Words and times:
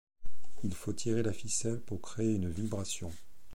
Il 0.63 0.73
faut 0.73 0.93
tirer 0.93 1.21
la 1.21 1.31
ficelle 1.31 1.79
pour 1.79 2.01
créer 2.01 2.33
une 2.33 2.49
vibration. 2.49 3.11